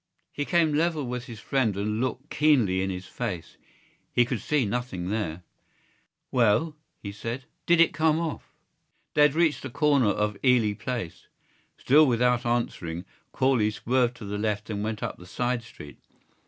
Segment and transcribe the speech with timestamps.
[0.31, 3.57] He came level with his friend and looked keenly in his face.
[4.11, 5.43] He could see nothing there.
[6.31, 7.45] "Well?" he said.
[7.67, 8.51] "Did it come off?"
[9.13, 11.27] They had reached the corner of Ely Place.
[11.77, 15.99] Still without answering, Corley swerved to the left and went up the side street.